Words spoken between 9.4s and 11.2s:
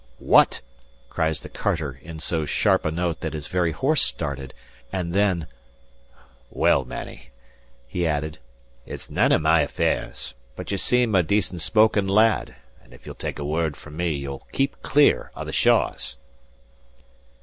my affairs; but ye seem